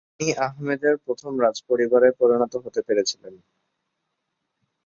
[0.11, 3.33] তিনি আহমেদের প্রথম রাজপরিবারে পরিণত হতে পেরেছিলেন।